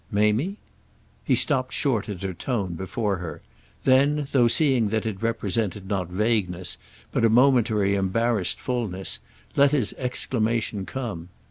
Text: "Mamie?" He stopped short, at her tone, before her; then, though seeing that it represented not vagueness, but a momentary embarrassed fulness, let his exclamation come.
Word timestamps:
"Mamie?" 0.09 0.57
He 1.23 1.35
stopped 1.35 1.73
short, 1.73 2.09
at 2.09 2.23
her 2.23 2.33
tone, 2.33 2.73
before 2.73 3.17
her; 3.17 3.43
then, 3.83 4.25
though 4.31 4.47
seeing 4.47 4.87
that 4.87 5.05
it 5.05 5.21
represented 5.21 5.87
not 5.87 6.07
vagueness, 6.09 6.79
but 7.11 7.23
a 7.23 7.29
momentary 7.29 7.93
embarrassed 7.93 8.59
fulness, 8.59 9.19
let 9.55 9.73
his 9.73 9.93
exclamation 9.99 10.87
come. 10.87 11.29